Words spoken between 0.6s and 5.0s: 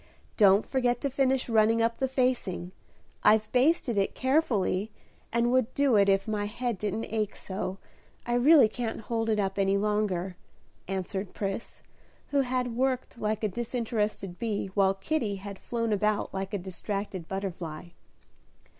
forget to finish running up the facing; I've basted it carefully,